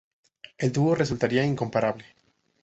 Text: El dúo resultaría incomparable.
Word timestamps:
El 0.57 0.71
dúo 0.71 0.95
resultaría 0.95 1.45
incomparable. 1.45 2.05